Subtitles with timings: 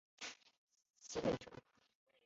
[0.99, 1.53] 西北省